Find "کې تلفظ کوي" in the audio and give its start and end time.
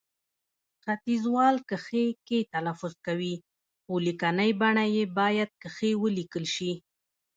2.27-3.35